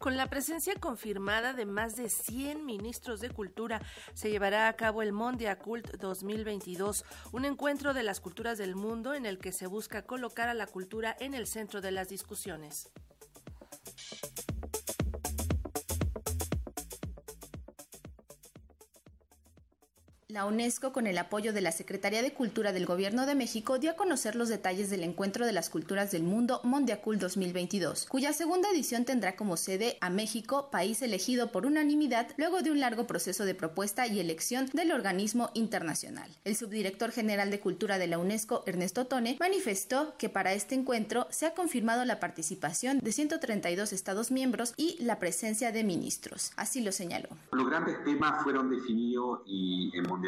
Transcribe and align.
Con 0.00 0.16
la 0.16 0.30
presencia 0.30 0.74
confirmada 0.76 1.52
de 1.52 1.66
más 1.66 1.94
de 1.94 2.08
100 2.08 2.64
ministros 2.64 3.20
de 3.20 3.28
cultura, 3.28 3.82
se 4.14 4.30
llevará 4.30 4.66
a 4.66 4.72
cabo 4.72 5.02
el 5.02 5.12
Mondia 5.12 5.58
Cult 5.58 5.96
2022, 5.98 7.04
un 7.32 7.44
encuentro 7.44 7.92
de 7.92 8.02
las 8.02 8.18
culturas 8.18 8.56
del 8.56 8.76
mundo 8.76 9.12
en 9.12 9.26
el 9.26 9.36
que 9.36 9.52
se 9.52 9.66
busca 9.66 10.06
colocar 10.06 10.48
a 10.48 10.54
la 10.54 10.66
cultura 10.66 11.14
en 11.20 11.34
el 11.34 11.46
centro 11.46 11.82
de 11.82 11.90
las 11.90 12.08
discusiones. 12.08 12.88
La 20.30 20.44
UNESCO, 20.44 20.92
con 20.92 21.08
el 21.08 21.18
apoyo 21.18 21.52
de 21.52 21.60
la 21.60 21.72
Secretaría 21.72 22.22
de 22.22 22.32
Cultura 22.32 22.72
del 22.72 22.86
Gobierno 22.86 23.26
de 23.26 23.34
México, 23.34 23.80
dio 23.80 23.90
a 23.90 23.96
conocer 23.96 24.36
los 24.36 24.48
detalles 24.48 24.88
del 24.88 25.02
Encuentro 25.02 25.44
de 25.44 25.50
las 25.50 25.70
Culturas 25.70 26.12
del 26.12 26.22
Mundo 26.22 26.60
Mondiacul 26.62 27.18
2022, 27.18 28.06
cuya 28.08 28.32
segunda 28.32 28.70
edición 28.70 29.04
tendrá 29.04 29.34
como 29.34 29.56
sede 29.56 29.98
a 30.00 30.08
México, 30.08 30.68
país 30.70 31.02
elegido 31.02 31.50
por 31.50 31.66
unanimidad 31.66 32.28
luego 32.36 32.62
de 32.62 32.70
un 32.70 32.78
largo 32.78 33.08
proceso 33.08 33.44
de 33.44 33.56
propuesta 33.56 34.06
y 34.06 34.20
elección 34.20 34.70
del 34.72 34.92
organismo 34.92 35.50
internacional. 35.54 36.30
El 36.44 36.54
subdirector 36.54 37.10
general 37.10 37.50
de 37.50 37.58
Cultura 37.58 37.98
de 37.98 38.06
la 38.06 38.18
UNESCO, 38.18 38.62
Ernesto 38.66 39.06
Tone, 39.06 39.36
manifestó 39.40 40.14
que 40.16 40.28
para 40.28 40.52
este 40.52 40.76
encuentro 40.76 41.26
se 41.30 41.46
ha 41.46 41.54
confirmado 41.54 42.04
la 42.04 42.20
participación 42.20 43.00
de 43.00 43.10
132 43.10 43.92
Estados 43.92 44.30
miembros 44.30 44.74
y 44.76 44.96
la 45.02 45.18
presencia 45.18 45.72
de 45.72 45.82
ministros. 45.82 46.52
Así 46.54 46.82
lo 46.82 46.92
señaló. 46.92 47.30
Los 47.50 47.68
grandes 47.68 48.04
temas 48.04 48.44
fueron 48.44 48.70
definidos 48.70 49.40
y 49.44 49.90
en 49.92 50.19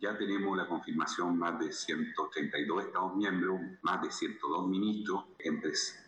ya 0.00 0.16
tenemos 0.16 0.56
la 0.56 0.66
confirmación 0.66 1.38
más 1.38 1.58
de 1.58 1.72
132 1.72 2.84
Estados 2.84 3.16
miembros, 3.16 3.60
más 3.82 4.02
de 4.02 4.10
102 4.10 4.68
ministros 4.68 5.24
en 5.38 5.60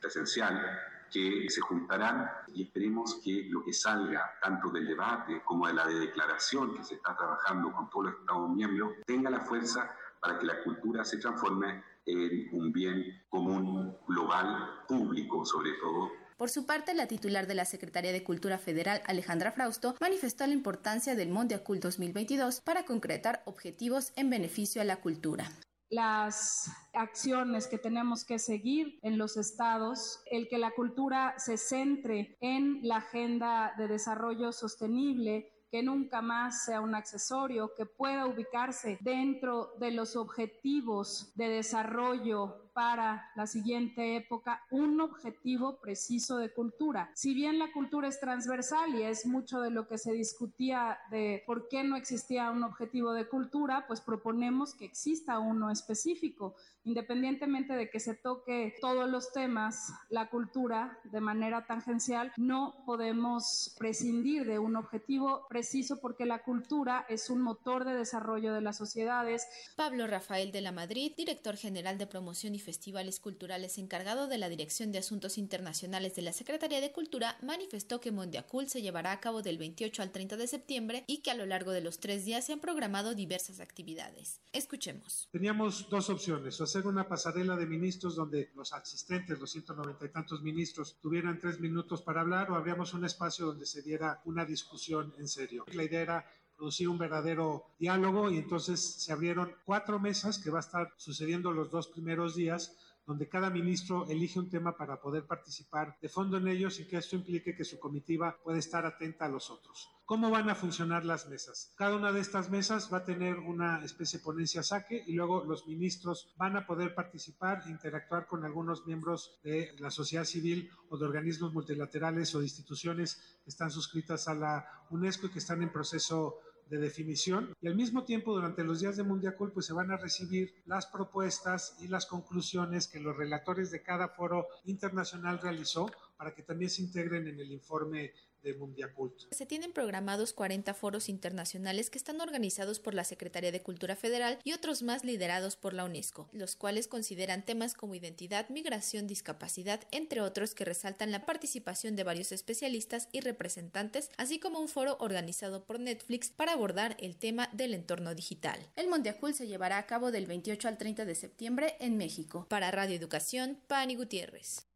presencial 0.00 0.78
que 1.10 1.46
se 1.48 1.60
juntarán 1.60 2.30
y 2.54 2.62
esperemos 2.62 3.20
que 3.24 3.48
lo 3.50 3.64
que 3.64 3.72
salga 3.72 4.30
tanto 4.40 4.70
del 4.70 4.86
debate 4.86 5.42
como 5.44 5.66
de 5.66 5.74
la 5.74 5.86
declaración 5.86 6.74
que 6.74 6.84
se 6.84 6.94
está 6.94 7.16
trabajando 7.16 7.72
con 7.72 7.90
todos 7.90 8.06
los 8.06 8.14
Estados 8.20 8.50
miembros 8.50 8.92
tenga 9.06 9.28
la 9.28 9.40
fuerza 9.40 9.94
para 10.20 10.38
que 10.38 10.46
la 10.46 10.62
cultura 10.62 11.04
se 11.04 11.18
transforme 11.18 11.82
en 12.06 12.48
un 12.52 12.72
bien 12.72 13.22
común, 13.28 13.96
global, 14.06 14.84
público 14.88 15.44
sobre 15.44 15.72
todo, 15.74 16.10
por 16.40 16.48
su 16.48 16.64
parte, 16.64 16.94
la 16.94 17.06
titular 17.06 17.46
de 17.46 17.54
la 17.54 17.66
Secretaría 17.66 18.12
de 18.12 18.24
Cultura 18.24 18.56
Federal, 18.56 19.02
Alejandra 19.04 19.52
Frausto, 19.52 19.94
manifestó 20.00 20.46
la 20.46 20.54
importancia 20.54 21.14
del 21.14 21.28
Mondiacult 21.28 21.82
2022 21.82 22.62
para 22.62 22.86
concretar 22.86 23.42
objetivos 23.44 24.14
en 24.16 24.30
beneficio 24.30 24.80
a 24.80 24.86
la 24.86 25.02
cultura. 25.02 25.50
Las 25.90 26.72
acciones 26.94 27.66
que 27.66 27.76
tenemos 27.76 28.24
que 28.24 28.38
seguir 28.38 28.98
en 29.02 29.18
los 29.18 29.36
estados, 29.36 30.22
el 30.30 30.48
que 30.48 30.56
la 30.56 30.70
cultura 30.70 31.34
se 31.36 31.58
centre 31.58 32.38
en 32.40 32.88
la 32.88 32.96
agenda 32.96 33.74
de 33.76 33.88
desarrollo 33.88 34.50
sostenible, 34.52 35.52
que 35.70 35.82
nunca 35.82 36.22
más 36.22 36.64
sea 36.64 36.80
un 36.80 36.94
accesorio, 36.94 37.74
que 37.76 37.84
pueda 37.84 38.26
ubicarse 38.26 38.96
dentro 39.02 39.74
de 39.78 39.90
los 39.90 40.16
objetivos 40.16 41.32
de 41.34 41.50
desarrollo 41.50 42.69
para 42.80 43.30
la 43.36 43.46
siguiente 43.46 44.16
época 44.16 44.64
un 44.70 45.02
objetivo 45.02 45.78
preciso 45.82 46.38
de 46.38 46.50
cultura. 46.50 47.10
Si 47.14 47.34
bien 47.34 47.58
la 47.58 47.70
cultura 47.74 48.08
es 48.08 48.18
transversal 48.20 48.94
y 48.94 49.02
es 49.02 49.26
mucho 49.26 49.60
de 49.60 49.68
lo 49.68 49.86
que 49.86 49.98
se 49.98 50.14
discutía 50.14 50.98
de 51.10 51.42
por 51.46 51.68
qué 51.68 51.84
no 51.84 51.96
existía 51.96 52.50
un 52.50 52.64
objetivo 52.64 53.12
de 53.12 53.28
cultura, 53.28 53.84
pues 53.86 54.00
proponemos 54.00 54.74
que 54.74 54.86
exista 54.86 55.38
uno 55.40 55.70
específico, 55.70 56.54
independientemente 56.84 57.74
de 57.76 57.90
que 57.90 58.00
se 58.00 58.14
toque 58.14 58.74
todos 58.80 59.10
los 59.10 59.30
temas, 59.30 59.92
la 60.08 60.30
cultura 60.30 60.98
de 61.04 61.20
manera 61.20 61.66
tangencial, 61.66 62.32
no 62.38 62.82
podemos 62.86 63.74
prescindir 63.78 64.46
de 64.46 64.58
un 64.58 64.76
objetivo 64.76 65.46
preciso 65.50 66.00
porque 66.00 66.24
la 66.24 66.42
cultura 66.42 67.04
es 67.10 67.28
un 67.28 67.42
motor 67.42 67.84
de 67.84 67.94
desarrollo 67.94 68.54
de 68.54 68.62
las 68.62 68.78
sociedades. 68.78 69.46
Pablo 69.76 70.06
Rafael 70.06 70.50
de 70.50 70.62
la 70.62 70.72
Madrid, 70.72 71.12
director 71.14 71.58
general 71.58 71.98
de 71.98 72.06
promoción 72.06 72.54
y 72.54 72.58
festivales 72.70 73.18
culturales 73.18 73.78
encargado 73.78 74.28
de 74.28 74.38
la 74.38 74.48
Dirección 74.48 74.92
de 74.92 74.98
Asuntos 74.98 75.38
Internacionales 75.38 76.14
de 76.14 76.22
la 76.22 76.32
Secretaría 76.32 76.80
de 76.80 76.92
Cultura, 76.92 77.36
manifestó 77.42 78.00
que 78.00 78.12
Mondiacul 78.12 78.68
se 78.68 78.80
llevará 78.80 79.10
a 79.10 79.18
cabo 79.18 79.42
del 79.42 79.58
28 79.58 80.02
al 80.02 80.12
30 80.12 80.36
de 80.36 80.46
septiembre 80.46 81.02
y 81.08 81.18
que 81.18 81.32
a 81.32 81.34
lo 81.34 81.46
largo 81.46 81.72
de 81.72 81.80
los 81.80 81.98
tres 81.98 82.24
días 82.24 82.46
se 82.46 82.52
han 82.52 82.60
programado 82.60 83.16
diversas 83.16 83.58
actividades. 83.58 84.40
Escuchemos. 84.52 85.28
Teníamos 85.32 85.90
dos 85.90 86.10
opciones, 86.10 86.60
hacer 86.60 86.86
una 86.86 87.08
pasarela 87.08 87.56
de 87.56 87.66
ministros 87.66 88.14
donde 88.14 88.52
los 88.54 88.72
asistentes, 88.72 89.40
los 89.40 89.50
190 89.50 90.06
y 90.06 90.08
tantos 90.10 90.40
ministros, 90.40 90.96
tuvieran 91.02 91.40
tres 91.40 91.58
minutos 91.58 92.02
para 92.02 92.20
hablar 92.20 92.52
o 92.52 92.54
habríamos 92.54 92.94
un 92.94 93.04
espacio 93.04 93.46
donde 93.46 93.66
se 93.66 93.82
diera 93.82 94.22
una 94.26 94.44
discusión 94.44 95.12
en 95.18 95.26
serio. 95.26 95.64
La 95.72 95.82
idea 95.82 96.02
era 96.02 96.26
producir 96.60 96.90
un 96.90 96.98
verdadero 96.98 97.72
diálogo 97.78 98.30
y 98.30 98.36
entonces 98.36 98.78
se 99.02 99.12
abrieron 99.12 99.50
cuatro 99.64 99.98
mesas 99.98 100.38
que 100.38 100.50
va 100.50 100.58
a 100.58 100.60
estar 100.60 100.92
sucediendo 100.98 101.52
los 101.52 101.70
dos 101.70 101.88
primeros 101.88 102.34
días 102.34 102.76
donde 103.06 103.28
cada 103.28 103.50
ministro 103.50 104.06
elige 104.08 104.38
un 104.38 104.48
tema 104.50 104.76
para 104.76 105.00
poder 105.00 105.26
participar 105.26 105.96
de 106.00 106.08
fondo 106.08 106.36
en 106.36 106.46
ellos 106.46 106.78
y 106.78 106.86
que 106.86 106.98
esto 106.98 107.16
implique 107.16 107.56
que 107.56 107.64
su 107.64 107.80
comitiva 107.80 108.36
puede 108.44 108.60
estar 108.60 108.86
atenta 108.86 109.24
a 109.24 109.28
los 109.28 109.50
otros. 109.50 109.88
¿Cómo 110.04 110.30
van 110.30 110.48
a 110.50 110.54
funcionar 110.54 111.04
las 111.04 111.28
mesas? 111.28 111.72
Cada 111.76 111.96
una 111.96 112.12
de 112.12 112.20
estas 112.20 112.50
mesas 112.50 112.92
va 112.92 112.98
a 112.98 113.04
tener 113.04 113.38
una 113.38 113.84
especie 113.84 114.18
de 114.18 114.24
ponencia 114.24 114.62
saque 114.62 115.02
y 115.06 115.14
luego 115.14 115.44
los 115.44 115.66
ministros 115.66 116.32
van 116.36 116.56
a 116.56 116.66
poder 116.66 116.94
participar 116.94 117.62
e 117.66 117.70
interactuar 117.70 118.26
con 118.26 118.44
algunos 118.44 118.86
miembros 118.86 119.40
de 119.42 119.74
la 119.78 119.90
sociedad 119.90 120.24
civil 120.24 120.70
o 120.88 120.96
de 120.96 121.06
organismos 121.06 121.52
multilaterales 121.52 122.34
o 122.34 122.38
de 122.38 122.46
instituciones 122.46 123.40
que 123.42 123.50
están 123.50 123.70
suscritas 123.70 124.28
a 124.28 124.34
la 124.34 124.66
UNESCO 124.90 125.26
y 125.26 125.30
que 125.30 125.38
están 125.38 125.62
en 125.62 125.72
proceso 125.72 126.38
de 126.70 126.78
definición 126.78 127.52
y 127.60 127.66
al 127.66 127.74
mismo 127.74 128.04
tiempo 128.04 128.32
durante 128.32 128.64
los 128.64 128.80
días 128.80 128.96
de 128.96 129.02
Mundiacul 129.02 129.52
pues 129.52 129.66
se 129.66 129.72
van 129.72 129.90
a 129.90 129.96
recibir 129.96 130.54
las 130.66 130.86
propuestas 130.86 131.76
y 131.80 131.88
las 131.88 132.06
conclusiones 132.06 132.86
que 132.86 133.00
los 133.00 133.16
relatores 133.16 133.70
de 133.70 133.82
cada 133.82 134.08
foro 134.08 134.46
internacional 134.64 135.40
realizó 135.40 135.90
para 136.20 136.34
que 136.34 136.42
también 136.42 136.70
se 136.70 136.82
integren 136.82 137.26
en 137.28 137.40
el 137.40 137.50
informe 137.50 138.12
de 138.42 138.52
Mundiacult. 138.52 139.22
Se 139.30 139.46
tienen 139.46 139.72
programados 139.72 140.34
40 140.34 140.74
foros 140.74 141.08
internacionales 141.08 141.88
que 141.88 141.96
están 141.96 142.20
organizados 142.20 142.78
por 142.78 142.92
la 142.92 143.04
Secretaría 143.04 143.50
de 143.50 143.62
Cultura 143.62 143.96
Federal 143.96 144.38
y 144.44 144.52
otros 144.52 144.82
más 144.82 145.02
liderados 145.02 145.56
por 145.56 145.72
la 145.72 145.86
UNESCO, 145.86 146.28
los 146.32 146.56
cuales 146.56 146.88
consideran 146.88 147.46
temas 147.46 147.72
como 147.72 147.94
identidad, 147.94 148.50
migración, 148.50 149.06
discapacidad, 149.06 149.80
entre 149.92 150.20
otros 150.20 150.54
que 150.54 150.66
resaltan 150.66 151.10
la 151.10 151.24
participación 151.24 151.96
de 151.96 152.04
varios 152.04 152.32
especialistas 152.32 153.08
y 153.12 153.20
representantes, 153.20 154.10
así 154.18 154.38
como 154.38 154.60
un 154.60 154.68
foro 154.68 154.98
organizado 155.00 155.64
por 155.64 155.80
Netflix 155.80 156.28
para 156.28 156.52
abordar 156.52 156.98
el 157.00 157.16
tema 157.16 157.48
del 157.54 157.72
entorno 157.72 158.14
digital. 158.14 158.58
El 158.76 158.88
Mondiacult 158.88 159.36
se 159.36 159.46
llevará 159.46 159.78
a 159.78 159.86
cabo 159.86 160.12
del 160.12 160.26
28 160.26 160.68
al 160.68 160.76
30 160.76 161.06
de 161.06 161.14
septiembre 161.14 161.76
en 161.80 161.96
México. 161.96 162.44
Para 162.50 162.70
Radio 162.70 162.96
Educación, 162.96 163.58
Pani 163.68 163.96
Gutiérrez. 163.96 164.69